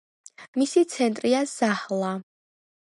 მისი 0.61 0.83
ცენტრია 0.95 1.45
ზაჰლა. 1.55 2.13